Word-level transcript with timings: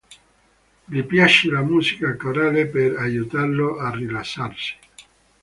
Gli 0.85 1.03
piace 1.03 1.47
la 1.51 1.61
musica 1.61 2.15
corale 2.15 2.65
per 2.65 2.95
aiutarlo 2.97 3.77
a 3.77 3.91
rilassarsi. 3.91 4.75